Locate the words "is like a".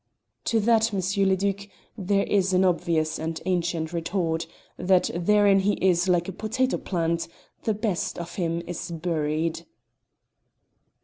5.73-6.31